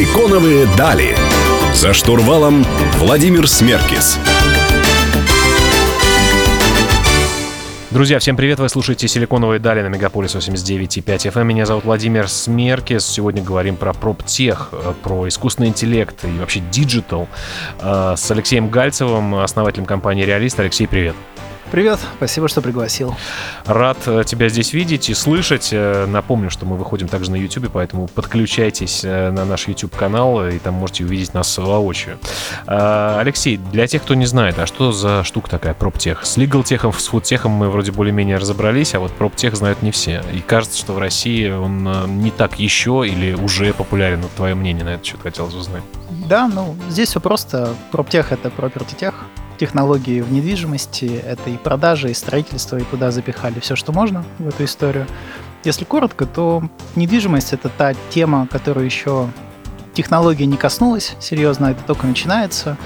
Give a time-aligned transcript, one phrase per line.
[0.00, 1.14] Силиконовые дали.
[1.74, 4.18] За штурвалом Владимир Смеркис.
[7.90, 8.58] Друзья, всем привет!
[8.60, 11.44] Вы слушаете «Силиконовые дали» на Мегаполис 89.5 FM.
[11.44, 13.04] Меня зовут Владимир Смеркис.
[13.04, 17.28] Сегодня говорим про proptech, э, про искусственный интеллект и вообще digital
[17.80, 20.58] э, с Алексеем Гальцевым, основателем компании «Realiste».
[20.60, 21.14] Алексей, привет!
[21.70, 23.14] Привет, спасибо, что пригласил.
[23.64, 25.68] Рад э, тебя здесь видеть и слышать.
[25.70, 30.58] Э, напомню, что мы выходим также на YouTube, поэтому подключайтесь э, на наш YouTube-канал, и
[30.58, 32.18] там можете увидеть нас воочию.
[32.66, 36.26] Алексей, для тех, кто не знает, а что за штука такая проптех?
[36.26, 40.24] С лигалтехом, с фудтехом мы вроде более-менее разобрались, а вот проптех знают не все.
[40.32, 44.22] И кажется, что в России он не так еще или уже популярен.
[44.22, 45.84] Вот твое мнение на этот счет хотелось узнать.
[46.28, 47.74] Да, ну здесь все просто.
[47.92, 49.14] Проптех— это property тех,
[49.60, 54.48] технологии в недвижимости, это и продажи, и строительство, и туда запихали все, что можно в
[54.48, 55.06] эту историю.
[55.64, 56.62] Если коротко, то
[56.96, 59.28] недвижимость— это та тема, которую еще
[59.92, 62.78] технология не коснулась серьезно, это только начинается.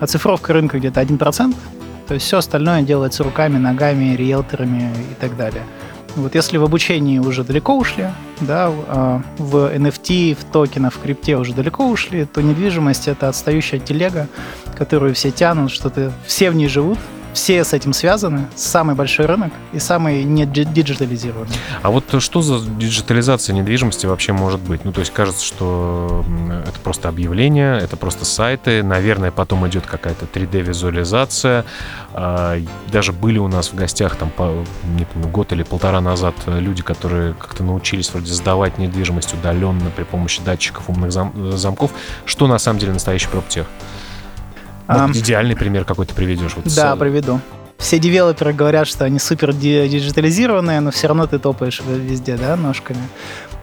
[0.00, 1.54] Оцифровка рынка где-то 1%,
[2.08, 5.62] то есть все остальное делается руками, ногами, риэлторами и так далее.
[6.16, 8.08] Вот если в обучении уже далеко ушли,
[8.40, 13.78] да, а, в NFT, в токенах, в крипте уже далеко ушли, то недвижимость это отстающая
[13.78, 14.28] телега,
[14.76, 16.98] которую все тянут, что-то все в ней живут,
[17.32, 21.52] все с этим связаны, самый большой рынок и самый не диджитализированный.
[21.82, 24.84] А вот что за диджитализация недвижимости вообще может быть?
[24.84, 26.24] Ну, то есть кажется, что
[26.66, 31.64] это просто объявление, это просто сайты, наверное, потом идет какая-то 3D-визуализация.
[32.14, 32.58] А,
[32.90, 34.30] даже были у нас в гостях там,
[34.96, 40.04] не помню, год или полтора назад люди, которые как-то научились вроде сдавать недвижимость удаленно при
[40.04, 41.92] помощи датчиков умных зам- замков.
[42.24, 43.66] Что на самом деле настоящий проптех?
[44.92, 46.52] Вот а, идеальный пример какой то приведешь.
[46.56, 46.98] Вот да, с...
[46.98, 47.40] приведу.
[47.78, 53.00] Все девелоперы говорят, что они супер диджитализированные, но все равно ты топаешь везде, да, ножками.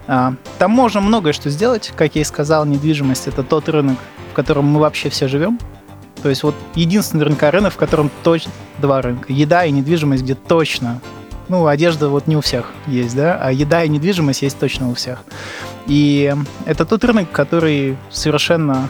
[0.08, 1.94] А, там можно многое что сделать.
[1.96, 3.98] Как я и сказал, недвижимость— это тот рынок,
[4.32, 5.60] в котором мы вообще все живем.
[6.22, 9.32] То есть вот единственный рынка рынок, в котором точно два рынка.
[9.32, 11.00] Еда и недвижимость, где точно
[11.50, 14.94] ну, одежда вот не у всех есть, да, а еда и недвижимость есть точно у
[14.94, 15.24] всех.
[15.88, 16.34] И
[16.66, 18.90] это тот рынок, который совершенно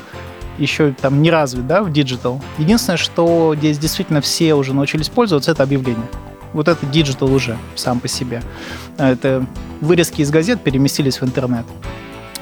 [0.59, 2.41] еще там не развит, да, в digital.
[2.57, 6.07] Единственное, что здесь действительно все уже научились пользоваться, это объявление.
[6.53, 8.41] Вот это digital уже сам по себе.
[8.97, 9.45] Это
[9.81, 11.65] вырезки из газет переместились в интернет.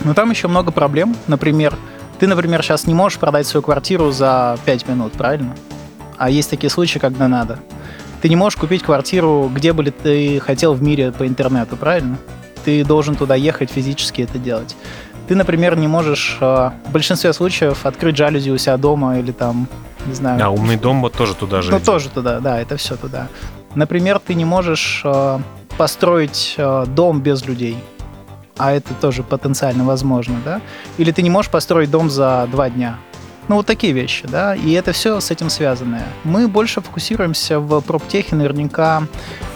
[0.04, 1.16] Но там еще много проблем.
[1.28, 1.76] Например,
[2.20, 5.56] ты, например, сейчас не можешь продать свою квартиру за 5 минут, правильно?
[6.18, 7.60] А есть такие случаи, когда надо.
[8.22, 12.18] Ты не можешь купить квартиру, где бы ты хотел в мире по интернету, правильно?
[12.66, 14.76] Ты должен туда ехать физически это делать.
[15.28, 16.46] Ты, например, не можешь э,
[16.86, 19.68] в большинстве случаев открыть жалюзи у себя дома или там,
[20.06, 20.44] не знаю.
[20.44, 21.72] А умный дом вот тоже туда же.
[21.72, 21.86] Ну, идет.
[21.86, 23.28] тоже туда, да, это все туда.
[23.76, 25.40] Например, ты не можешь э,
[25.78, 27.78] построить э, дом без людей.
[28.58, 30.62] А это тоже потенциально возможно, да?
[30.98, 32.98] Или ты не можешь построить дом за два дня.
[33.50, 36.06] Ну, вот такие вещи, да, и это все с этим связанное.
[36.26, 39.04] Мы больше фокусируемся в проптехе наверняка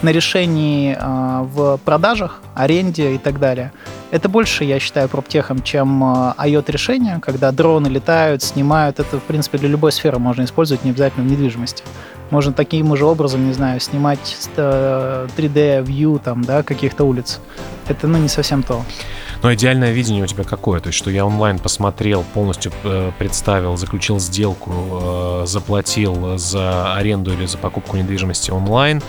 [0.02, 3.72] на решении э, в продажах, аренде и так далее.
[4.12, 9.00] Это больше, я считаю, проптехом, чем э, IoT-решения, когда дроны летают, снимают.
[9.00, 11.84] Это, в принципе, для любой сферы можно использовать, не обязательно в недвижимости.
[12.30, 17.40] Можно таким же образом, не знаю, снимать 3D-вью э, там, да, каких-то улиц.
[17.92, 18.84] Это, ну, не совсем то.
[19.44, 20.80] Но идеальное видение у тебя какое?
[20.80, 27.34] То есть, что я онлайн посмотрел, полностью э, представил, заключил сделку, э, заплатил за аренду
[27.34, 29.02] или за покупку недвижимости онлайн,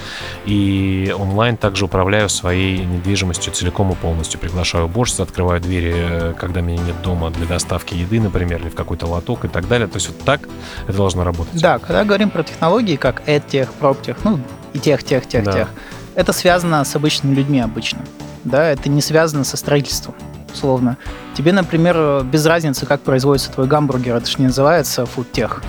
[0.47, 4.41] и онлайн также управляю своей недвижимостью целиком и полностью.
[4.41, 8.75] Приглашаю уборщиц, открываю двери, э, когда меня нет дома для доставки еды, например, или в
[8.75, 9.87] какой-то лоток и так далее.
[9.87, 10.49] То есть вот так
[10.89, 11.61] это должно работать.
[11.61, 14.41] Да, когда говорим про технологии, как EdTech, PropTech, ну
[14.73, 15.53] и тех, тех, тех, да.
[15.53, 15.69] тех,
[16.15, 18.01] это связано с обычными людьми обычно
[18.45, 20.15] да, это не связано со строительством,
[20.53, 20.97] условно.
[21.35, 25.63] Тебе, например, без разницы, как производится твой гамбургер, это же не называется фудтех,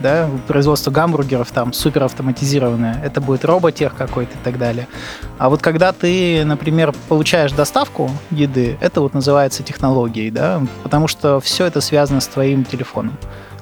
[0.00, 4.88] да, производство гамбургеров там супер автоматизированное, это будет роботех какой-то и так далее.
[5.38, 11.40] А вот когда ты, например, получаешь доставку еды, это вот называется технологией, да, потому что
[11.40, 13.16] все это связано с твоим телефоном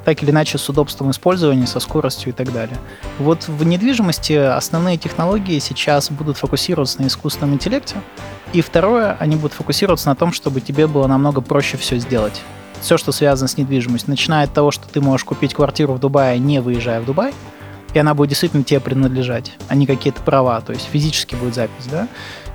[0.08, 2.78] так или иначе с удобством использования, со скоростью и так далее.
[3.18, 7.96] Вот в недвижимости основные технологии сейчас будут фокусироваться на искусственном интеллекте,
[8.54, 12.40] и второе, они будут фокусироваться на том, чтобы тебе было намного проще все сделать.
[12.80, 16.38] Все, что связано с недвижимостью, начиная от того, что ты можешь купить квартиру в Дубае,
[16.38, 17.34] не выезжая в Дубай,
[17.92, 21.84] и она будет действительно тебе принадлежать, а не какие-то права, то есть физически будет запись,
[21.90, 22.08] да,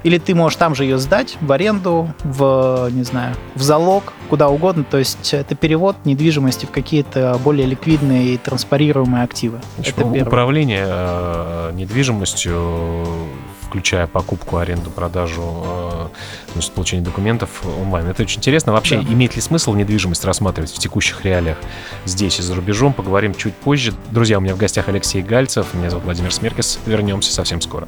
[0.03, 4.49] или ты можешь там же ее сдать в аренду, в, не знаю, в залог, куда
[4.49, 4.83] угодно.
[4.83, 9.59] То есть это перевод недвижимости в какие-то более ликвидные и транспарируемые активы.
[9.77, 13.07] это управление э, недвижимостью
[13.73, 16.07] включая покупку, аренду, продажу, э,
[16.53, 18.05] то есть получение документов онлайн.
[18.05, 18.71] Это очень интересно.
[18.71, 19.11] Вообще, да.
[19.11, 21.57] имеет ли смысл недвижимость рассматривать в текущих реалиях
[22.05, 22.93] здесь и за рубежом?
[22.93, 23.95] Поговорим чуть позже.
[24.11, 26.77] Друзья, у меня в гостях Алексей Гальцев, меня зовут Владимир Смеркис.
[26.85, 27.87] Вернемся совсем скоро.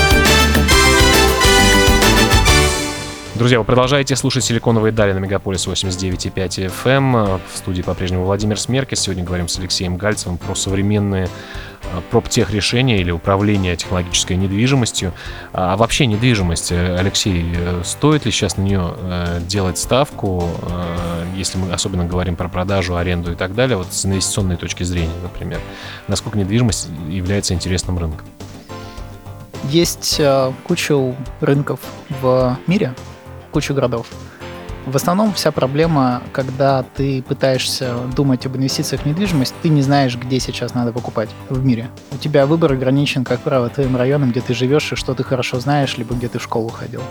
[3.41, 7.41] Друзья, вы продолжаете слушать «Силиконовые дали» на Мегаполис 89.5 FM.
[7.51, 8.99] В студии по-прежнему Владимир Смеркис.
[8.99, 11.27] Сегодня говорим с Алексеем Гальцевым про современные
[11.85, 15.11] а, проптех решения или управление технологической недвижимостью.
[15.53, 20.47] А вообще недвижимость, э, Алексей, э, стоит ли сейчас на нее э, делать ставку,
[21.35, 25.17] если мы особенно говорим про продажу, аренду и так далее, вот с инвестиционной точки зрения,
[25.23, 25.59] например?
[26.07, 28.27] Насколько недвижимость является интересным рынком?
[29.63, 30.21] Есть
[30.63, 31.79] куча рынков
[32.21, 32.93] в мире,
[33.51, 34.07] кучу городов.
[34.85, 40.15] В основном вся проблема, когда ты пытаешься думать об инвестициях в недвижимость, ты не знаешь,
[40.17, 41.89] где сейчас надо покупать в мире.
[42.11, 45.59] У тебя выбор ограничен, как правило, твоим районом, где ты живешь и что ты хорошо
[45.59, 47.01] знаешь, либо где ты в школу ходил.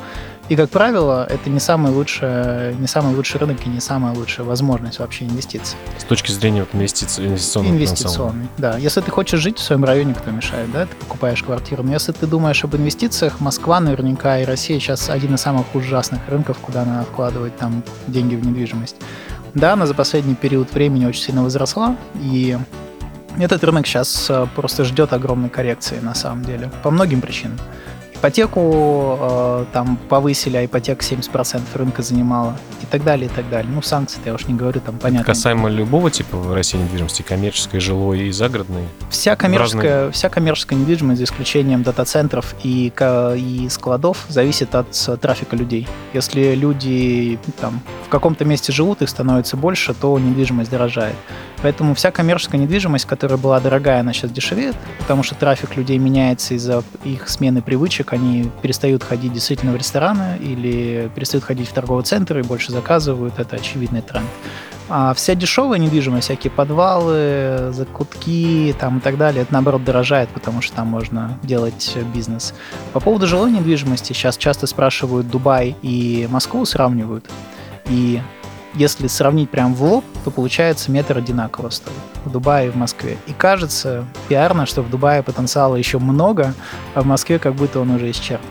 [0.48, 4.44] И, как правило, это не самый лучший, не самый лучший рынок и не самая лучшая
[4.44, 5.78] возможность вообще инвестиций.
[5.96, 8.76] С точки зрения вот инвестиций, инвестиционных Инвестиционный, да.
[8.76, 11.84] Если ты хочешь жить в своем районе, кто мешает, да, ты покупаешь квартиру.
[11.84, 16.20] Но если ты думаешь об инвестициях, Москва наверняка и Россия сейчас один из самых ужасных
[16.28, 18.96] рынков, куда надо вкладывать там деньги в недвижимость.
[19.54, 22.58] Да, она за последний период времени очень сильно возросла, и
[23.38, 27.58] этот рынок сейчас э, просто ждет огромной коррекции на самом деле, по многим причинам.
[28.20, 33.72] Ипотеку э, там повысили, а ипотека 70% рынка занимала и так далее, и так далее.
[33.74, 35.24] Ну, санкции я уж не говорю, там понятно.
[35.24, 38.82] Касаемо любого типа в России недвижимости, коммерческой, жилой и загородной?
[39.08, 40.12] Вся коммерческая, разные...
[40.12, 42.92] вся коммерческая недвижимость, за исключением дата-центров и,
[43.36, 45.88] и складов, зависит от трафика людей.
[46.12, 51.16] Если люди там в каком-то месте живут, их становится больше, то недвижимость дорожает.
[51.62, 56.54] Поэтому вся коммерческая недвижимость, которая была дорогая, она сейчас дешевеет, потому что трафик людей меняется
[56.54, 58.09] из-за их смены привычек.
[58.10, 63.38] Они перестают ходить действительно в рестораны или перестают ходить в торговый центр и больше заказывают.
[63.38, 64.28] Это очевидный тренд.
[64.92, 70.60] А вся дешевая недвижимость, всякие подвалы, закутки там и так далее, это наоборот дорожает, потому
[70.60, 72.54] что там можно делать бизнес.
[72.92, 77.30] По поводу жилой недвижимости сейчас часто спрашивают Дубай и Москву, сравнивают.
[77.86, 78.20] И
[78.74, 83.16] если сравнить прям в лоб, то получается метр одинаково стоит в Дубае и в Москве.
[83.26, 86.54] И кажется пиарно, что в Дубае потенциала еще много,
[86.94, 88.46] а в Москве как будто он уже исчерпан.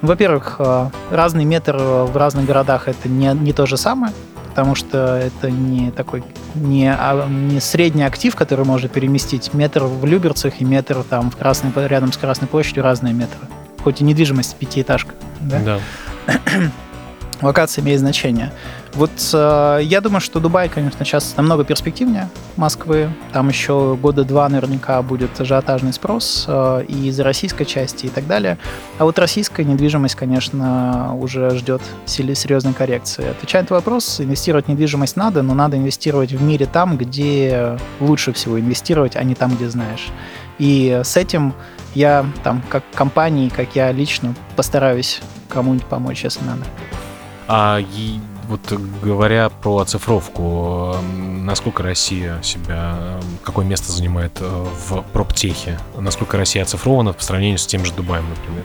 [0.00, 4.12] Во-первых, э, разный метр в разных городах это не, не то же самое,
[4.50, 6.22] потому что это не такой
[6.54, 9.52] не, а, не средний актив, который можно переместить.
[9.54, 13.40] Метр в Люберцах и метр там в Красной, рядом с Красной площадью разные метры.
[13.82, 15.14] Хоть и недвижимость пятиэтажка.
[15.40, 15.60] Да.
[15.60, 15.80] да.
[17.40, 18.52] Локация имеет значение.
[18.94, 23.10] Вот э, я думаю, что Дубай, конечно, сейчас намного перспективнее Москвы.
[23.32, 28.26] Там еще года два наверняка будет ажиотажный спрос э, и из российской части и так
[28.26, 28.58] далее.
[28.98, 33.28] А вот российская недвижимость, конечно, уже ждет серьезной коррекции.
[33.28, 38.32] Отвечая на вопрос, инвестировать в недвижимость надо, но надо инвестировать в мире там, где лучше
[38.32, 40.08] всего инвестировать, а не там, где знаешь.
[40.58, 41.54] И с этим
[41.94, 46.64] я там, как компании, как я лично постараюсь кому-нибудь помочь, если надо.
[47.48, 48.60] А и вот
[49.02, 55.78] говоря про оцифровку, насколько Россия себя, какое место занимает э, в проптехе?
[55.98, 58.64] Насколько Россия оцифрована по сравнению с тем же Дубаем, например?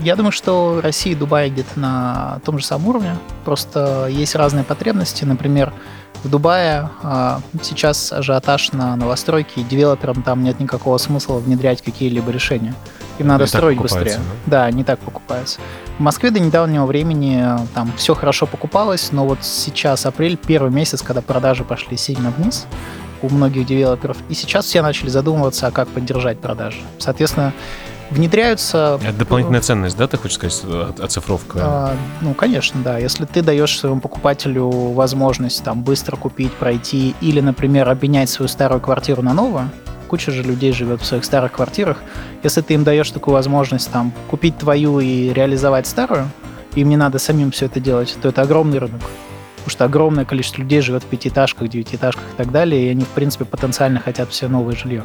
[0.00, 3.16] Я думаю, что Россия и Дубай где-то на том же самом уровне.
[3.44, 5.24] Просто есть разные потребности.
[5.24, 5.72] Например,
[6.22, 12.30] в Дубае а, сейчас ажиотаж на новостройки, и девелоперам там нет никакого смысла внедрять какие-либо
[12.30, 12.74] решения.
[13.18, 14.18] Им надо не строить быстрее.
[14.46, 14.64] Да?
[14.64, 15.60] да, не так покупается.
[15.98, 21.02] В Москве до недавнего времени там все хорошо покупалось, но вот сейчас апрель, первый месяц,
[21.02, 22.66] когда продажи пошли сильно вниз
[23.22, 26.78] у многих девелоперов, и сейчас все начали задумываться, а как поддержать продажи.
[26.98, 27.52] Соответственно,
[28.10, 28.98] внедряются...
[29.02, 31.58] Это дополнительная ценность, да, ты хочешь сказать, оцифровка?
[31.62, 32.98] А, ну, конечно, да.
[32.98, 38.80] Если ты даешь своему покупателю возможность там быстро купить, пройти или, например, обменять свою старую
[38.80, 39.70] квартиру на новую,
[40.08, 41.98] куча же людей живет в своих старых квартирах.
[42.42, 46.28] Если ты им даешь такую возможность там купить твою и реализовать старую,
[46.74, 49.00] им не надо самим все это делать, то это огромный рынок.
[49.56, 53.08] Потому что огромное количество людей живет в пятиэтажках, девятиэтажках и так далее, и они, в
[53.08, 55.04] принципе, потенциально хотят все новое жилье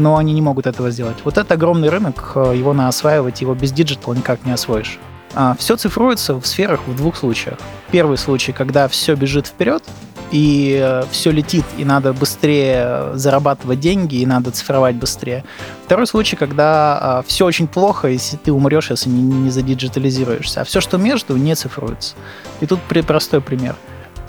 [0.00, 1.18] но они не могут этого сделать.
[1.24, 4.98] Вот это огромный рынок, э, его надо осваивать, его без диджитала никак не освоишь.
[5.34, 7.58] А все цифруется в сферах в двух случаях.
[7.92, 9.84] Первый случай, когда все бежит вперед,
[10.32, 15.44] и все летит, и надо быстрее зарабатывать деньги, и надо цифровать быстрее.
[15.84, 20.80] Второй случай, когда все очень плохо, если ты умрешь, если не, не задиджитализируешься, а все,
[20.80, 22.14] что между, не цифруется.
[22.60, 23.74] И тут простой пример.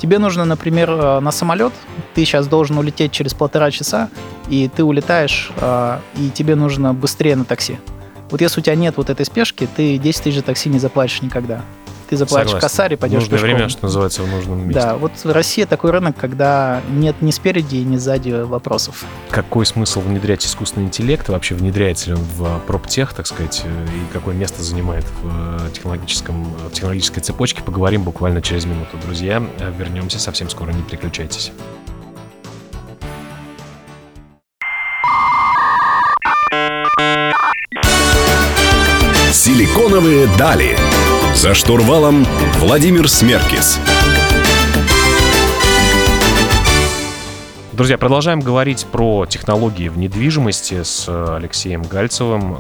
[0.01, 1.74] Тебе нужно, например, на самолет,
[2.15, 4.10] ты сейчас должен улететь через полтора часа,
[4.50, 5.51] и ты улетаешь,
[6.17, 7.77] и тебе нужно быстрее на такси.
[8.31, 11.22] Вот если у тебя нет вот этой спешки, ты 10 тысяч за такси не заплатишь
[11.22, 11.62] никогда.
[12.12, 12.68] Ты заплатишь Согласен.
[12.68, 13.56] косарь и пойдешь Нужное пешком.
[13.56, 14.82] время, что называется, в нужном месте.
[14.82, 19.06] Да, вот Россия такой рынок, когда нет ни спереди, ни сзади вопросов.
[19.30, 21.30] Какой смысл внедрять искусственный интеллект?
[21.30, 26.72] Вообще внедряется ли он в проптех, так сказать, и какое место занимает в технологическом, в
[26.74, 27.63] технологической цепочке?
[27.63, 29.41] Поговорим буквально через минуту, друзья.
[29.80, 31.53] Вернемся совсем скоро, не переключайтесь.
[39.32, 40.77] Силиконовые дали.
[41.36, 42.26] За штурвалом
[42.60, 43.80] Владимир Смеркис.
[47.72, 52.56] Друзья, продолжаем говорить про технологии в недвижимости с Алексеем Гальцевым.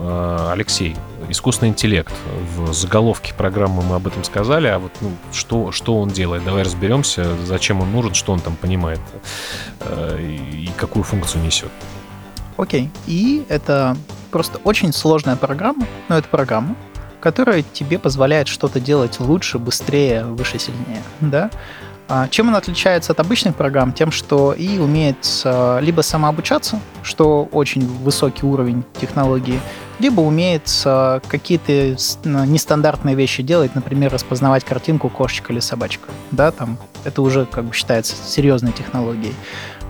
[0.49, 0.95] Алексей,
[1.29, 2.13] искусственный интеллект.
[2.57, 6.43] В заголовке программы мы об этом сказали, а вот ну, что, что он делает?
[6.43, 8.99] Давай разберемся, зачем он нужен, что он там понимает
[10.17, 11.69] и какую функцию несет.
[12.57, 12.89] Окей.
[13.05, 13.95] И это
[14.31, 16.75] просто очень сложная программа, но это программа,
[17.21, 21.01] которая тебе позволяет что-то делать лучше, быстрее, выше, сильнее.
[21.21, 21.49] Да?
[22.09, 23.93] А чем она отличается от обычных программ?
[23.93, 25.45] Тем, что и умеет
[25.79, 29.61] либо самообучаться, что очень высокий уровень технологии,
[29.99, 30.69] либо умеет
[31.27, 36.09] какие-то нестандартные вещи делать, например, распознавать картинку кошечка или собачка.
[36.31, 39.33] Да, там это уже как бы считается серьезной технологией.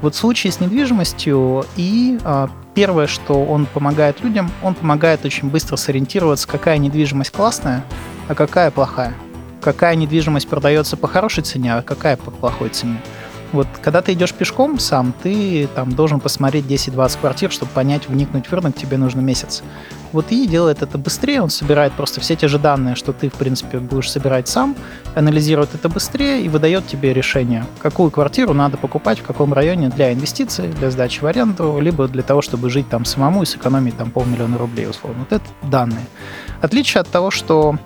[0.01, 5.49] Вот в случае с недвижимостью и а, первое, что он помогает людям, он помогает очень
[5.49, 7.83] быстро сориентироваться, какая недвижимость классная,
[8.27, 9.13] а какая плохая.
[9.61, 12.97] Какая недвижимость продается по хорошей цене, а какая по плохой цене.
[13.51, 18.47] Вот когда ты идешь пешком сам, ты там должен посмотреть 10-20 квартир, чтобы понять, вникнуть
[18.47, 19.61] в рынок, тебе нужно месяц.
[20.11, 23.33] Вот и делает это быстрее, он собирает просто все те же данные, что ты, в
[23.33, 24.75] принципе, будешь собирать сам,
[25.15, 30.13] анализирует это быстрее и выдает тебе решение, какую квартиру надо покупать, в каком районе для
[30.13, 34.11] инвестиций, для сдачи в аренду, либо для того, чтобы жить там самому и сэкономить там
[34.11, 35.25] полмиллиона рублей, условно.
[35.29, 36.05] Вот это данные.
[36.61, 37.77] Отличие от того, что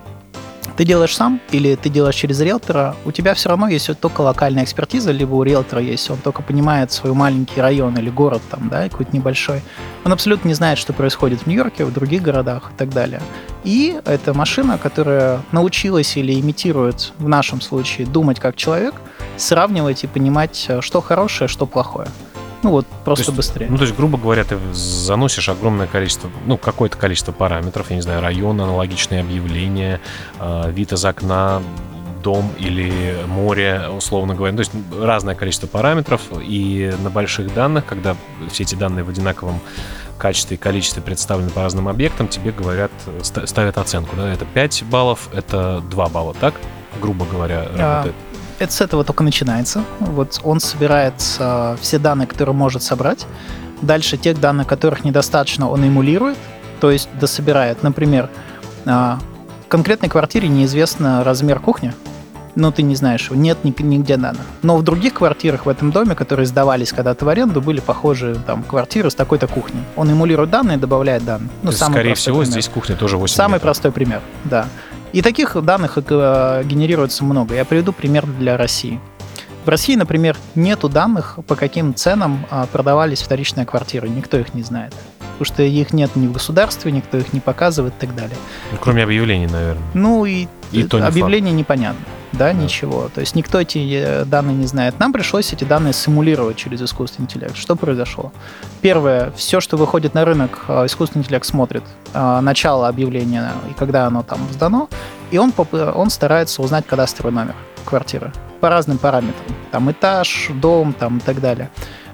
[0.76, 4.64] ты делаешь сам или ты делаешь через риэлтора, у тебя все равно есть только локальная
[4.64, 8.88] экспертиза, либо у риэлтора есть, он только понимает свой маленький район или город там, да,
[8.88, 9.62] какой-то небольшой.
[10.04, 13.22] Он абсолютно не знает, что происходит в Нью-Йорке, в других городах и так далее.
[13.64, 18.94] И это машина, которая научилась или имитирует, в нашем случае, думать как человек,
[19.36, 22.08] сравнивать и понимать, что хорошее, что плохое.
[22.62, 23.66] Ну вот, просто то есть, быстрее.
[23.70, 28.02] Ну, то есть, грубо говоря, ты заносишь огромное количество, ну, какое-то количество параметров, я не
[28.02, 30.00] знаю, район, аналогичные объявления,
[30.40, 31.62] э, вид из окна,
[32.22, 34.52] дом или море, условно говоря.
[34.52, 38.16] Ну, то есть разное количество параметров, и на больших данных, когда
[38.50, 39.60] все эти данные в одинаковом
[40.18, 42.90] качестве и количестве представлены по разным объектам, тебе говорят,
[43.22, 44.16] ставят оценку.
[44.16, 44.32] Да?
[44.32, 46.54] Это 5 баллов, это 2 балла, так?
[47.00, 48.14] Грубо говоря, работает.
[48.58, 49.84] Это с этого только начинается.
[50.00, 53.26] Вот он собирает э, все данные, которые может собрать.
[53.82, 56.38] Дальше тех данных, которых недостаточно, он эмулирует,
[56.80, 57.82] то есть дособирает.
[57.82, 58.30] Например,
[58.86, 61.92] э, в конкретной квартире неизвестно размер кухни,
[62.54, 64.40] но ты не знаешь его, нет нигде данных.
[64.62, 68.62] Но в других квартирах в этом доме, которые сдавались когда-то в аренду, были похожие там
[68.62, 69.82] квартиры с такой-то кухней.
[69.96, 71.50] Он эмулирует данные, добавляет данные.
[71.62, 72.52] Ну, самый скорее всего, пример.
[72.52, 73.62] здесь кухня тоже 8 Самый метров.
[73.62, 74.66] простой пример, да.
[75.16, 77.54] И таких данных э, генерируется много.
[77.54, 79.00] Я приведу пример для России.
[79.64, 84.10] В России, например, нету данных, по каким ценам а, продавались вторичные квартиры.
[84.10, 84.92] Никто их не знает.
[85.38, 88.36] Потому что их нет ни в государстве, никто их не показывает и так далее.
[88.72, 89.82] Ну, кроме объявлений, наверное.
[89.94, 92.04] Ну и, и то объявление не непонятно.
[92.32, 93.08] Да, да, ничего.
[93.14, 94.98] То есть никто эти э, данные не знает.
[94.98, 97.56] Нам пришлось эти данные симулировать через искусственный интеллект.
[97.56, 98.32] Что произошло?
[98.82, 104.22] Первое, все, что выходит на рынок, э, искусственный интеллект смотрит начало объявления и когда оно
[104.22, 104.88] там сдано,
[105.30, 107.54] и он, он старается узнать кадастровый номер
[107.84, 109.54] квартиры по разным параметрам.
[109.70, 111.70] Там этаж, дом там, и так далее.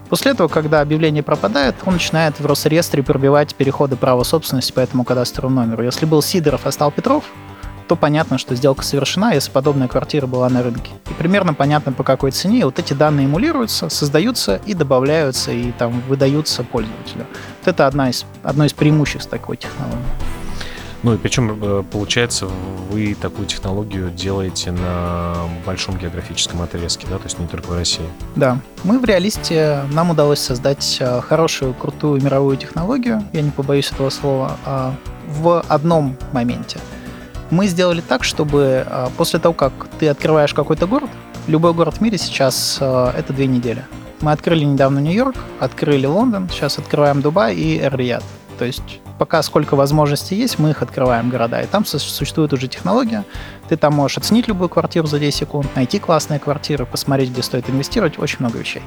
[0.09, 5.05] После этого, когда объявление пропадает, он начинает в Росреестре пробивать переходы права собственности по этому
[5.05, 5.85] кадастровому номеру.
[5.85, 7.25] Если был Сидоров, а стал Петров,
[7.89, 10.93] то понятно, что сделка совершена, если подобная квартира была на рынке.
[11.11, 12.61] И примерно понятно, по какой цене.
[12.61, 17.27] И вот эти данные эмулируются, создаются и добавляются, и там выдаются пользователю.
[17.61, 19.99] Вот это одна из, одно из преимуществ такой технологии.
[21.03, 22.47] Ну и причем, э, получается,
[22.91, 25.35] вы такую технологию делаете на
[25.67, 28.07] большом географическом отрезке, да, то есть не только в России.
[28.37, 28.59] Да.
[28.85, 34.11] Мы в реалисте, нам удалось создать э, хорошую, крутую мировую технологию, я не побоюсь этого
[34.11, 34.95] слова, а,
[35.27, 36.79] в одном моменте.
[37.53, 41.11] Мы сделали так, чтобы э, после того, как ты открываешь какой-то город,
[41.47, 43.85] любой город в мире сейчас э, это две недели.
[44.23, 48.25] Мы открыли недавно Нью-Йорк, открыли Лондон, сейчас открываем Дубай и Эр-Рияд.
[48.59, 51.61] То есть пока сколько возможностей есть, мы их открываем города.
[51.61, 53.23] И там существует уже технология.
[53.69, 57.69] Ты там можешь оценить любую квартиру за 10 секунд, найти классные квартиры, посмотреть, где стоит
[57.69, 58.83] инвестировать, очень много вещей.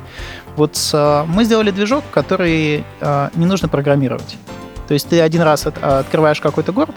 [0.56, 2.84] Вот э, мы сделали движок, который
[3.36, 4.38] не нужно программировать.
[4.88, 6.96] То есть ты один раз от, открываешь какой-то город,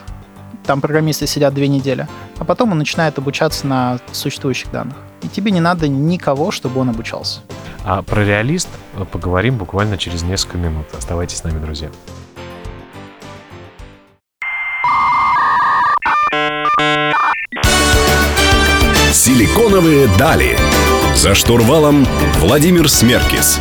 [0.68, 2.06] там программисты сидят две недели,
[2.38, 4.96] а потом он начинает обучаться на существующих данных.
[5.22, 7.40] И тебе не надо никого, чтобы он обучался.
[7.86, 8.68] А про Realiste
[9.10, 10.84] поговорим буквально через несколько минут.
[10.96, 11.88] Оставайтесь с нами, друзья.
[19.10, 20.58] Силиконовые дали.
[21.14, 22.06] За штурвалом
[22.40, 23.58] Владимир Смеркис.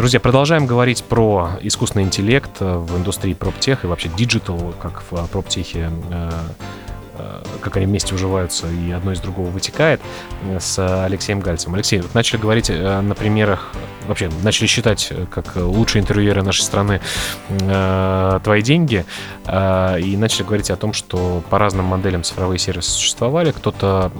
[0.00, 5.83] Друзья, продолжаем говорить про искусственный интеллект в индустрии proptech и вообще digital, как в proptech
[5.83, 6.89] е э, Э,
[7.60, 10.00] как они вместе уживаются и одно из другого вытекает,
[10.44, 11.74] э, с Алексеем Гальцем.
[11.74, 13.72] Алексей, вот начали говорить э, на примерах,
[14.06, 17.00] вообще начали считать как лучшие интервьюеры нашей страны
[18.42, 19.04] твои деньги,
[19.46, 23.52] и начали говорить о том, что по разным моделям цифровые сервисы существовали.
[23.52, 24.10] Кто-то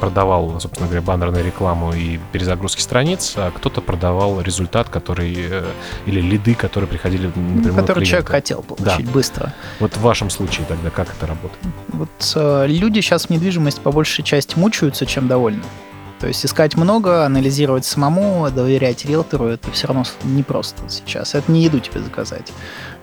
[0.00, 5.48] продавал, собственно говоря, баннерную рекламу и перезагрузки страниц, а кто-то продавал результат, который
[6.06, 9.12] или лиды, которые приходили напрямую Который человек хотел получить да.
[9.12, 9.54] быстро.
[9.80, 11.64] Вот в вашем случае тогда как это работает?
[11.88, 12.13] Вот э,
[12.66, 15.62] люди сейчас в недвижимость по большей части мучаются, чем довольны.
[16.24, 21.34] То есть искать много, анализировать самому, доверять риэлтору, это все равно непросто сейчас.
[21.34, 22.50] Это не еду тебе заказать.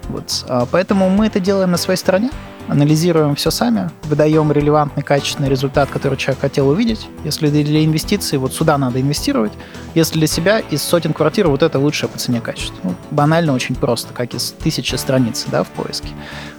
[0.09, 0.43] Вот.
[0.49, 2.31] А поэтому мы это делаем на своей стороне,
[2.67, 7.07] анализируем все сами, выдаем релевантный, качественный результат, который человек хотел увидеть.
[7.23, 9.51] Если для инвестиций, вот сюда надо инвестировать.
[9.93, 12.79] Если для себя из сотен квартир вот это лучшее по цене качества.
[12.81, 16.09] Ну, банально очень просто, как из тысячи страниц да, в поиске.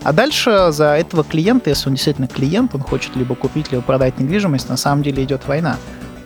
[0.05, 4.21] А дальше за этого клиента, если он действительно клиент, он хочет либо купить, либо продать
[4.21, 5.77] недвижимость, на самом деле идет война.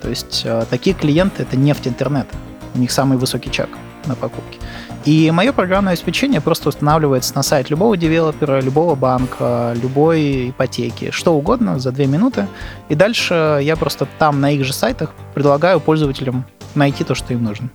[0.06, 2.28] То есть э, такие клиенты— это нефть интернета.
[2.76, 3.68] У них самый высокий чек
[4.04, 4.60] на покупки.
[5.04, 11.34] И мое программное обеспечение просто устанавливается на сайт любого девелопера, любого банка, любой ипотеки, что
[11.34, 12.46] угодно за две минуты.
[12.88, 16.44] И дальше я просто там на их же сайтах предлагаю пользователям
[16.76, 17.68] найти то, что им нужно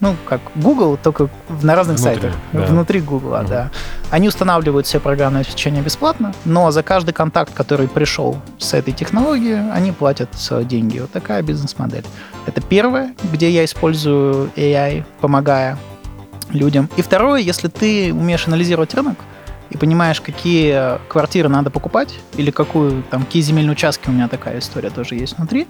[0.00, 1.28] ну, как Google, только
[1.62, 2.66] на разных внутри, сайтах, да.
[2.66, 3.48] внутри Google, угу.
[3.48, 3.70] да.
[4.10, 9.70] Они устанавливают все программное обеспечение бесплатно, но за каждый контакт, который пришел с этой технологией,
[9.72, 10.30] они платят
[10.62, 10.98] деньги.
[11.00, 12.04] Вот такая бизнес-модель.
[12.46, 15.78] Это первое, где я использую AI, помогая
[16.50, 16.88] людям.
[16.96, 19.18] И второе, если ты умеешь анализировать рынок,
[19.70, 24.58] и понимаешь, какие квартиры надо покупать, или какую, там, какие земельные участки, у меня такая
[24.58, 25.66] история тоже есть внутри,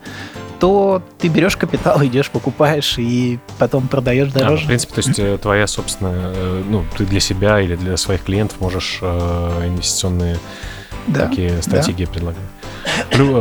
[0.60, 4.62] то ты берешь капитал, идешь, покупаешь, и потом продаешь дороже.
[4.62, 7.96] А, в принципе, то есть э, твоя собственная, э, ну, ты для себя или для
[7.96, 10.38] своих клиентов можешь э, инвестиционные
[11.06, 12.12] да, такие стратегии да.
[12.12, 12.42] предлагать.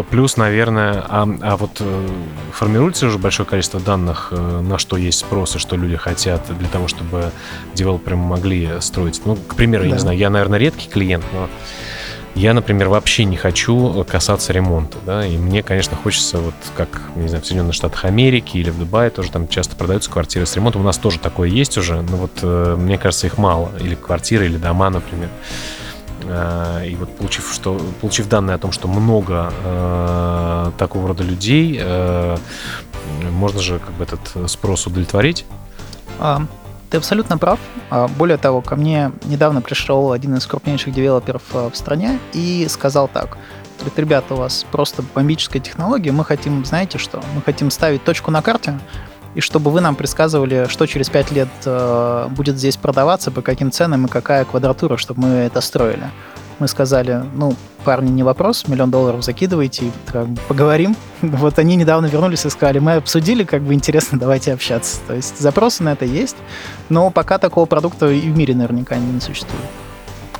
[0.09, 2.07] Плюс, наверное, а, а вот э,
[2.51, 6.67] формируется уже большое количество данных, э, на что есть спрос и что люди хотят для
[6.67, 7.31] того, чтобы
[7.73, 9.21] девелоперы могли строить.
[9.25, 9.89] Ну, к примеру, да.
[9.89, 11.49] я не знаю, я, наверное, редкий клиент, но
[12.37, 17.27] я, например, вообще не хочу касаться ремонта, да, и мне, конечно, хочется, вот как, не
[17.27, 20.81] знаю, в Соединенных Штатах Америки или в Дубае тоже там часто продаются квартиры с ремонтом.
[20.81, 23.71] У нас тоже такое есть уже, но вот э, мне кажется, их мало.
[23.79, 25.29] Или квартиры, или дома, например.
[26.27, 31.79] Э, и вот получив, что, получив данные о том, что много э, такого рода людей,
[31.79, 32.37] э,
[33.31, 35.45] можно же как бы этот спрос удовлетворить?
[36.19, 36.41] А,
[36.89, 37.59] ты абсолютно прав.
[37.89, 42.67] А, более того, ко мне недавно пришел один из крупнейших девелоперов э, в стране и
[42.69, 43.37] сказал так.
[43.77, 48.31] Говорит, ребята, у вас просто бомбическая технология, мы хотим, знаете что, мы хотим ставить точку
[48.31, 48.79] на карте,
[49.37, 53.71] и чтобы вы нам предсказывали, что через 5 лет э, будет здесь продаваться, по каким
[53.71, 56.09] ценам и какая квадратура, чтобы мы это строили.
[56.57, 59.91] Мы сказали, ну, парни, не вопрос, миллион долларов закидывайте,
[60.47, 60.95] поговорим.
[61.21, 64.97] Вот они недавно вернулись и сказали, мы обсудили, как бы интересно, давайте общаться.
[65.05, 66.37] То есть запросы на это есть,
[66.89, 69.86] но пока такого продукта и в мире наверняка не существует.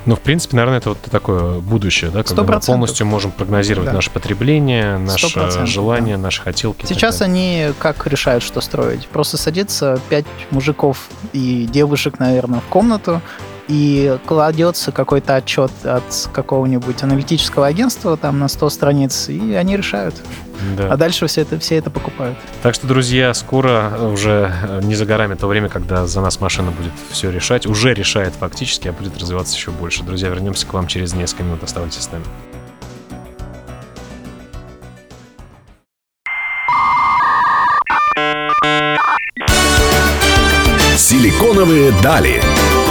[0.08, 2.56] Ну, в принципе, наверное, это вот такое будущее, да, когда 100%.
[2.56, 3.96] мы полностью можем прогнозировать да.
[3.96, 6.24] наше потребление, наши 100%, желания, да.
[6.24, 6.86] наши хотелки.
[6.86, 9.06] Сейчас они как решают, что строить?
[9.08, 13.22] Просто садится пять мужиков и девушек, наверное, в комнату,
[13.68, 20.16] и кладется какой-то отчет от какого-нибудь аналитического агентства там на 100 страниц, и они решают.
[20.76, 20.94] Да.
[20.94, 22.38] А дальше все это, все это покупают.
[22.64, 26.94] Так что, друзья, скоро уже не за горами то время, когда за нас машина будет
[27.12, 27.68] все решать.
[27.68, 30.04] Уже решает фактически, а будет развиваться еще больше.
[30.04, 31.64] Друзья, вернемся к вам через несколько минут.
[31.64, 32.26] Оставайтесь с нами.
[40.98, 42.42] Силиконовые дали.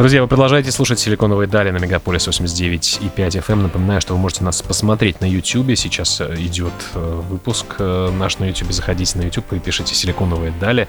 [0.00, 3.52] Друзья, вы продолжаете слушать «Силиконовые дали» на Мегаполис 89 и 5 FM.
[3.52, 3.62] Эм.
[3.64, 5.76] Напоминаю, что вы можете нас посмотреть на YouTube.
[5.76, 8.72] Сейчас э, идет э, выпуск э, наш на YouTube.
[8.72, 10.88] Заходите на YouTube и пишите «Силиконовые дали».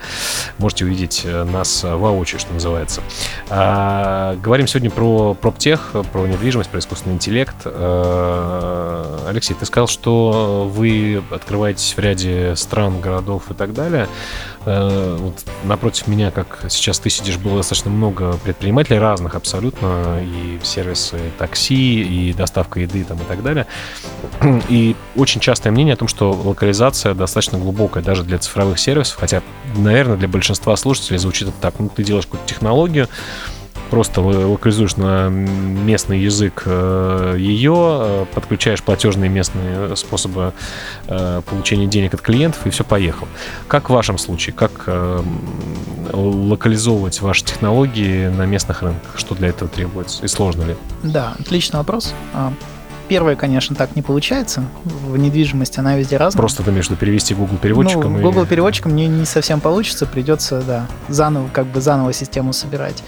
[0.59, 3.01] Можете увидеть нас воочию, что называется.
[3.49, 7.57] А, говорим сегодня про проптех, про недвижимость, про искусственный интеллект.
[7.65, 14.07] А, Алексей, ты сказал, что вы открываетесь в ряде стран, городов и так далее.
[14.65, 20.59] А, вот напротив меня, как сейчас ты сидишь, было достаточно много предпринимателей разных абсолютно, и
[20.63, 23.65] сервисы такси, и доставка еды там, и так далее.
[24.69, 29.41] И очень частое мнение о том, что локализация достаточно глубокая даже для цифровых сервисов, хотя,
[29.75, 31.75] наверное, для большинства слушателей звучит это так.
[31.79, 33.07] Ну, ты делаешь какую-то технологию,
[33.91, 40.53] просто локализуешь на местный язык э, ее, э, подключаешь платежные местные способы
[41.07, 43.27] э, получения денег от клиентов, и все, поехал.
[43.67, 44.53] Как в вашем случае?
[44.53, 44.89] Как
[46.13, 49.11] локализовывать ваши технологии на местных рынках?
[49.17, 50.23] Что для этого требуется?
[50.23, 50.75] И сложно ли?
[51.03, 52.13] Да, отличный вопрос.
[52.33, 52.53] А,
[53.09, 54.63] первое, конечно, так не получается.
[54.85, 56.37] В недвижимости она везде разная.
[56.39, 58.21] Просто ты между перевести Google переводчиком ну, и...
[58.21, 63.03] Google переводчиком не, не совсем получится, придется, да, заново, как бы заново систему собирать.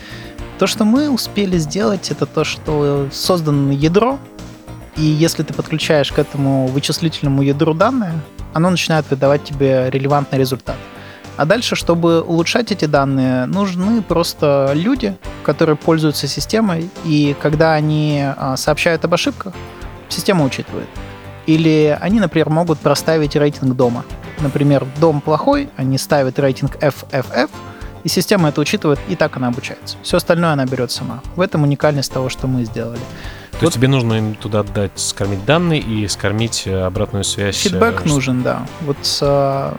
[0.60, 4.20] То, что мы успели сделать, это то, что создано ядро,
[4.96, 8.13] и если ты подключаешь к этому вычислительному ядру данные,
[8.54, 10.76] оно начинает выдавать тебе релевантный результат.
[11.36, 18.24] А дальше, чтобы улучшать эти данные, нужны просто люди, которые пользуются системой, и когда они
[18.24, 19.54] а, сообщают об ошибках,
[20.10, 20.88] система учитывает.
[21.48, 24.06] Или они, например, могут проставить рейтинг дома.
[24.39, 27.50] Например, дом плохой, они ставят рейтинг FFF,
[28.04, 29.98] и система это учитывает, и так она обучается.
[30.04, 31.22] Все остальное она берет сама.
[31.36, 33.00] В этом уникальность того, что мы сделали.
[33.52, 33.62] То вот.
[33.63, 37.58] есть тебе нужно им туда отдать, скормить данные и скормить э, обратную связь?
[37.58, 38.66] Фидбэк э, нужен, да.
[38.82, 39.78] Вот а,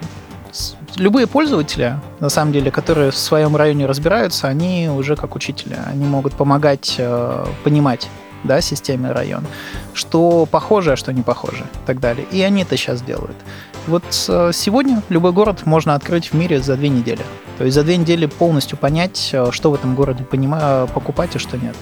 [0.96, 5.84] любые пользователи, на самом деле, которые в своем районе разбираются, они уже как учителя.
[5.86, 8.08] Они могут помогать э, понимать
[8.44, 9.46] да, системе район,
[9.92, 12.26] что похоже, а что не похоже и так далее.
[12.30, 13.36] И они это сейчас делают.
[13.86, 17.20] Вот э, сегодня любой город можно открыть в мире за две недели.
[17.58, 21.38] То есть за две недели полностью понять, э, что в этом городе понима- покупать и
[21.38, 21.76] что нет.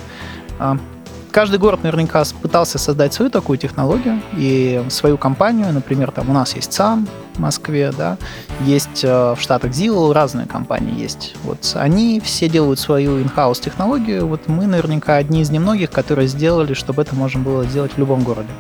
[0.58, 0.76] А,
[1.30, 5.72] каждый город наверняка пытался создать свою такую технологию и свою компанию.
[5.72, 8.18] Например, там у нас есть ЦАН в Москве, да,
[8.60, 11.36] есть э, в Штатах Zillow, разные компании есть.
[11.44, 14.26] Вот они все делают свою in-house технологию.
[14.26, 18.24] Вот мы наверняка одни из немногих, которые сделали, чтобы это можно было сделать в любом
[18.24, 18.50] городе.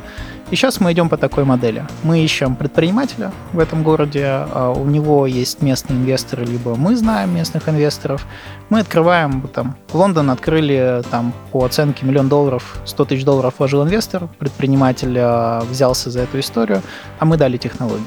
[0.52, 1.82] И сейчас мы идем по такой модели.
[2.02, 7.34] Мы ищем предпринимателя в этом городе, а у него есть местные инвесторы, либо мы знаем
[7.34, 8.26] местных инвесторов.
[8.68, 14.28] Мы открываем, там, Лондон открыли там по оценке миллион долларов, 100 тысяч долларов вложил инвестор,
[14.38, 16.82] предприниматель а, взялся за эту историю,
[17.18, 18.06] а мы дали технологию.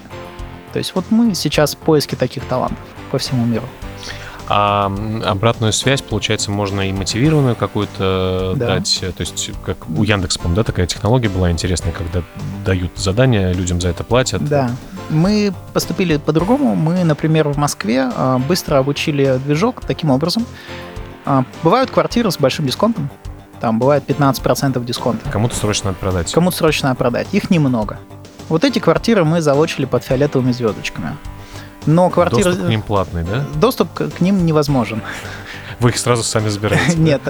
[0.72, 2.78] То есть вот мы сейчас в поиске таких талантов
[3.10, 3.66] по всему миру.
[4.48, 4.92] А
[5.26, 8.68] обратную связь, получается, можно и мотивированную какую-то да.
[8.68, 9.00] дать.
[9.00, 12.22] То есть, как у Яндекса, по да, такая технология была интересная, когда
[12.64, 14.46] дают задания, людям за это платят.
[14.46, 14.70] Да.
[15.10, 16.76] Мы поступили по-другому.
[16.76, 20.46] Мы, например, в Москве а, быстро обучили движок таким образом.
[21.26, 23.10] А, бывают квартиры с большим дисконтом.
[23.60, 25.30] Там бывает 15% дисконта.
[25.30, 26.32] Кому-то срочно надо продать.
[26.32, 27.28] Кому-то срочно надо продать.
[27.32, 28.00] Их немного.
[28.48, 31.16] Вот эти квартиры мы залочили под фиолетовыми звездочками.
[31.86, 32.50] Но квартира...
[32.50, 33.45] Доступ к ним платный, да?
[33.56, 35.02] Доступ к, ним невозможен.
[35.80, 36.96] Вы их сразу сами забираете?
[36.98, 37.22] Нет,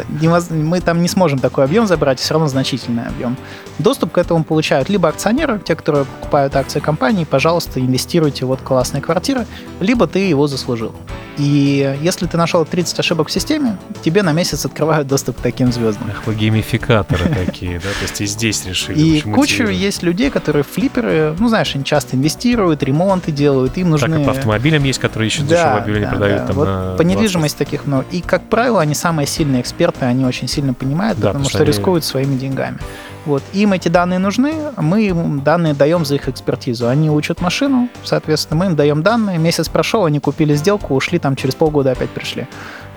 [0.50, 3.38] мы там не сможем такой объем забрать, все равно значительный объем.
[3.80, 9.02] Доступ к этому получают либо акционеры, те, которые покупают акции компании, пожалуйста, инвестируйте, вот классная
[9.02, 9.46] квартира,
[9.80, 10.94] либо ты его заслужил.
[11.38, 15.72] И если ты нашел 30 ошибок в системе, тебе на месяц открывают доступ к таким
[15.74, 16.10] звездам.
[16.10, 17.90] Ах, вы геймификаторы такие, да?
[17.90, 18.98] То есть и здесь решили.
[18.98, 24.10] И куча есть людей, которые флипперы, ну, знаешь, они часто инвестируют, ремонты делают, им нужны...
[24.10, 26.54] Так и по автомобилям есть, которые еще дешевые дешево продают.
[26.54, 28.06] Вот по недвижимости таких много.
[28.12, 32.36] И, как правило, они самые сильные эксперты, они очень сильно понимают, потому что рискуют своими
[32.36, 32.80] деньгами.
[33.26, 33.42] Вот.
[33.54, 36.90] Им эти данные нужны, мы им данные даем за их экспертизу.
[36.90, 39.38] Они учат машину, соответственно, мы им даем данные.
[39.38, 42.46] Месяц прошел, они купили сделку, ушли, там через полгода опять пришли.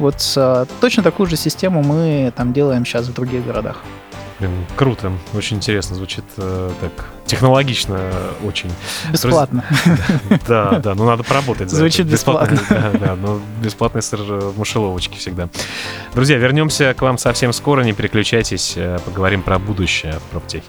[0.00, 3.76] Вот э, точно такую же систему мы там делаем сейчас в других городах.
[4.38, 6.92] Блин, круто, очень интересно звучит э, так
[7.26, 8.00] технологично
[8.44, 8.70] очень.
[9.10, 9.64] Бесплатно.
[10.46, 11.70] Да, да, ну надо поработать.
[11.70, 12.60] Звучит бесплатно.
[12.70, 15.48] Да, да, но бесплатный сыр в мышеловочке всегда.
[16.14, 20.66] Друзья, вернемся к вам совсем скоро, не переключайтесь, э, поговорим про будущее в проптехе.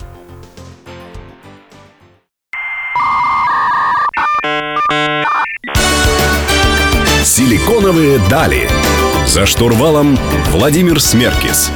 [7.23, 8.67] Силиконовые дали.
[9.27, 10.17] За штурвалом
[10.51, 11.71] Владимир Смеркис.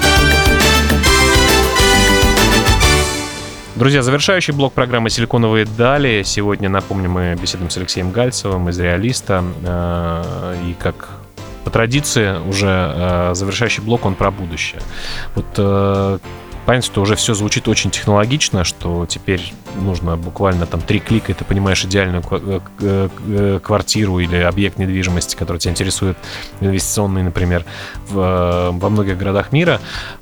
[3.84, 6.24] Друзья, завершающий блок программы «Силиконовые дали».
[6.24, 9.44] Сегодня, напомню, мы беседуем с Алексеем Гальцевым из «Реалиста».
[9.62, 11.10] Э, и как
[11.70, 14.80] традиции уже завершающий блок, он про будущее.
[15.36, 16.22] Вот
[16.66, 21.36] понятно, что уже все звучит очень технологично, что теперь нужно буквально там три клика, и
[21.36, 22.60] ты понимаешь идеальную э,
[23.28, 26.18] э, квартиру или объект недвижимости, который тебя интересует,
[26.62, 27.66] инвестиционный, например,
[28.10, 29.80] в, э, во многих городах мира.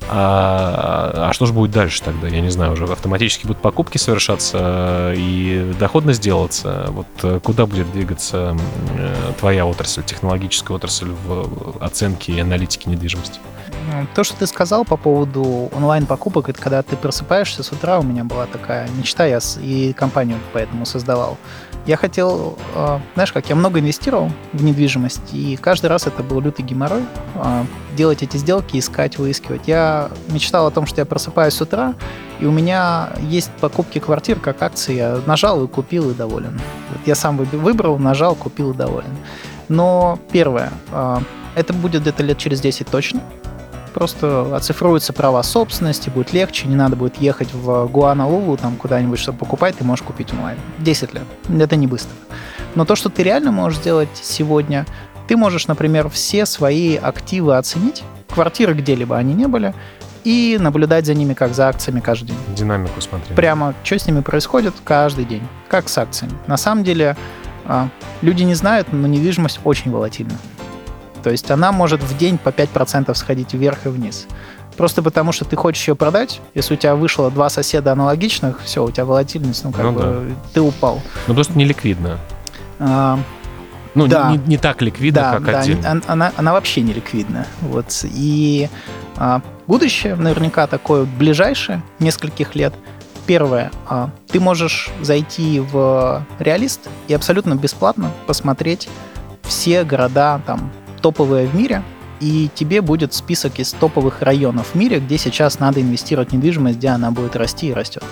[0.09, 2.27] А, а что же будет дальше тогда?
[2.27, 6.87] Я не знаю, уже автоматически будут покупки совершаться и доходность делаться.
[6.89, 8.57] Вот куда будет двигаться
[9.39, 13.39] твоя отрасль, технологическая отрасль в оценке и аналитике недвижимости?
[14.15, 18.23] То, что ты сказал по поводу онлайн-покупок, это когда ты просыпаешься с утра, у меня
[18.23, 21.37] была такая мечта, я и компанию поэтому создавал.
[21.87, 26.39] Я хотел, а, знаешь как, я много инвестировал в недвижимость, и каждый раз это был
[26.39, 27.03] лютый геморрой,
[27.35, 27.65] а,
[27.97, 29.67] делать эти сделки, искать, выискивать.
[29.67, 31.95] Я мечтал о том, что я просыпаюсь с утра,
[32.39, 36.59] и у меня есть покупки квартир как акции, я нажал и купил и доволен.
[36.89, 39.17] Вот я сам выбрал, нажал, купил и доволен.
[39.67, 41.23] Но первое, а,
[41.55, 43.21] это будет где-то лет через 10 точно,
[43.93, 49.39] Просто оцифруются права собственности, будет легче, не надо будет ехать в Гуаналулу там куда-нибудь, чтобы
[49.39, 50.57] покупать, ты можешь купить онлайн.
[50.79, 51.23] 10 лет.
[51.49, 52.11] Это не быстро.
[52.75, 54.85] Но то, что ты реально можешь сделать сегодня,
[55.27, 59.73] ты можешь, например, все свои активы оценить, квартиры где-либо они не были,
[60.23, 62.37] и наблюдать за ними как за акциями каждый день.
[62.55, 63.35] Динамику смотреть.
[63.35, 66.33] Прямо, что с ними происходит каждый день, как с акциями.
[66.47, 67.17] На самом деле,
[67.65, 67.89] а,
[68.21, 70.37] люди не знают, но недвижимость очень волатильна.
[71.23, 74.27] То есть она может в день по 5% сходить вверх и вниз.
[74.77, 78.83] Просто потому, что ты хочешь ее продать, если у тебя вышло два соседа аналогичных, все,
[78.83, 80.35] у тебя волатильность, ну, как ну, бы, да.
[80.53, 81.01] ты упал.
[81.27, 82.17] Ну, просто не ликвидно.
[82.79, 83.19] А,
[83.93, 84.31] ну, да.
[84.31, 86.01] не, не так ликвидно, да, как да, отдельно.
[86.07, 87.45] Она, она вообще не ликвидна.
[87.61, 87.85] Вот.
[88.03, 88.69] И
[89.17, 92.73] а, будущее наверняка такое ближайшее, нескольких лет.
[93.27, 98.89] Первое, а, ты можешь зайти в реалист и абсолютно бесплатно посмотреть
[99.43, 100.71] все города там
[101.01, 101.83] топовые в мире,
[102.19, 106.77] и тебе будет список из топовых районов в мире, где сейчас надо инвестировать в недвижимость,
[106.77, 108.03] где она будет расти и растет.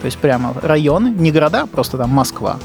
[0.00, 2.58] То есть прямо районы, не города, просто там Москва,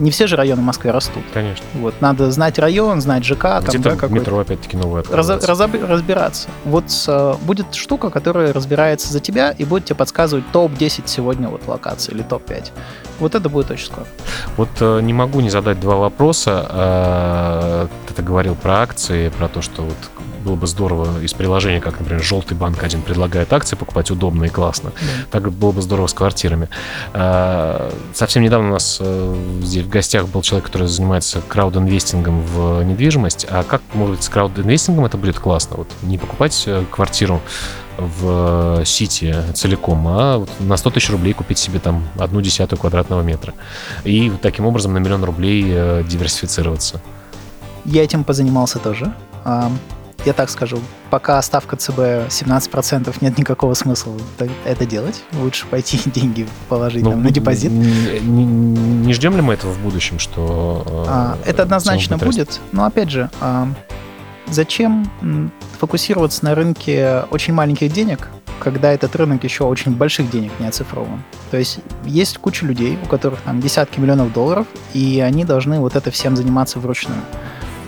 [0.00, 1.22] не все же районы Москвы растут.
[1.32, 1.64] Конечно.
[1.74, 3.60] Вот, надо знать район, знать ЖК.
[3.62, 6.48] Где там, да, метро опять-таки новое раз, разоб, разбираться.
[6.64, 11.66] Вот uh, будет штука, которая разбирается за тебя и будет тебе подсказывать топ-10 сегодня вот
[11.66, 12.70] локаций или топ-5.
[13.18, 14.06] Вот это будет очень скоро.
[14.56, 16.66] Вот uh, не могу не задать два вопроса.
[16.70, 19.96] Uh, ты говорил про акции, про то, что вот
[20.40, 24.48] было бы здорово из приложения, как, например, желтый банк один предлагает акции покупать удобно и
[24.48, 24.92] классно.
[25.00, 25.40] Да.
[25.40, 26.68] Так было бы здорово с квартирами.
[27.12, 32.82] А, совсем недавно у нас э, здесь в гостях был человек, который занимается краудинвестингом в
[32.82, 33.46] недвижимость.
[33.48, 35.76] А как, может быть, с краудинвестингом это будет классно?
[35.76, 37.40] Вот не покупать э, квартиру
[37.98, 43.54] в Сити целиком, а на 100 тысяч рублей купить себе там одну десятую квадратного метра.
[44.04, 47.00] И таким образом на миллион рублей э, диверсифицироваться.
[47.84, 49.14] Я этим позанимался тоже
[50.24, 50.78] я так скажу,
[51.10, 54.14] пока ставка ЦБ 17%, нет никакого смысла
[54.64, 55.22] это делать.
[55.32, 57.70] Лучше пойти деньги положить ну, там, на депозит.
[57.70, 61.04] Не, не, не ждем ли мы этого в будущем, что...
[61.08, 63.68] А, э, это однозначно будет, но опять же, а,
[64.48, 65.10] зачем
[65.78, 68.28] фокусироваться на рынке очень маленьких денег,
[68.60, 71.22] когда этот рынок еще очень больших денег не оцифрован.
[71.50, 75.96] То есть есть куча людей, у которых там десятки миллионов долларов, и они должны вот
[75.96, 77.20] это всем заниматься вручную.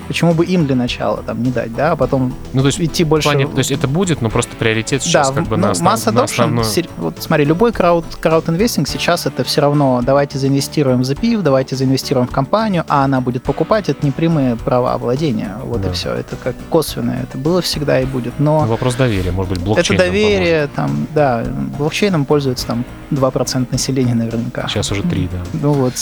[0.08, 3.04] Почему бы им для начала там не дать, да, а потом ну, то есть, идти
[3.04, 3.28] больше...
[3.28, 5.92] Плане, то есть это будет, но просто приоритет сейчас да, как бы ну, на, основ...
[5.92, 6.66] масс adoption, на основную...
[6.98, 12.26] Вот смотри, любой крауд, крауд-инвестинг сейчас это все равно давайте заинвестируем в запив, давайте заинвестируем
[12.26, 15.90] в компанию, а она будет покупать, это непрямые права владения, вот да.
[15.90, 18.62] и все, это как косвенное, это было всегда и будет, но...
[18.62, 20.74] Ну, вопрос доверия, может быть, блокчейн Это доверие, поможет.
[20.74, 21.44] там, да,
[21.78, 24.68] блокчейном пользуется там 2% населения наверняка.
[24.68, 25.38] Сейчас уже 3, да.
[25.54, 25.94] Ну вот,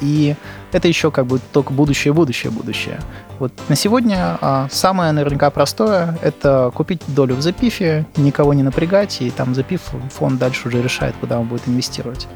[0.00, 0.36] и
[0.72, 3.00] это еще как бы только будущее, будущее, будущее.
[3.38, 9.20] Вот на сегодня а, самое наверняка простое– это купить долю в запифе, никого не напрягать,
[9.20, 12.26] и там запив фонд дальше уже решает, куда он будет инвестировать.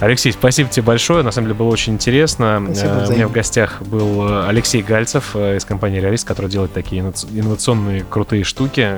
[0.00, 1.24] Алексей, спасибо тебе большое.
[1.24, 2.62] На самом деле было очень интересно.
[2.66, 6.48] Спасибо, э, У меня в гостях был э, Алексей Гальцев э, из компании Реалист, который
[6.48, 8.92] делает такие инновационные крутые штуки.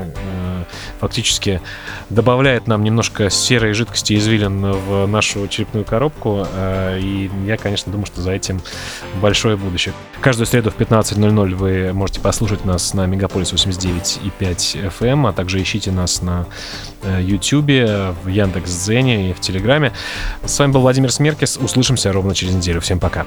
[1.00, 1.62] Фактически
[2.10, 6.46] добавляет нам немножко серой жидкости извилин в нашу черепную коробку.
[6.98, 8.60] И я, конечно, думаю, что за этим
[9.22, 9.94] большое будущее.
[10.20, 15.62] Каждую среду в 15.00 вы можете послушать нас на Мегаполис 89.5 FM, эм, а также
[15.62, 16.46] ищите нас на
[17.02, 17.70] YouTube,
[18.22, 19.92] в Яндекс.Дзене и в Телеграме.
[20.44, 21.56] С вами был Владимир Смеркис.
[21.56, 22.80] Услышимся ровно через неделю.
[22.80, 23.24] Всем пока.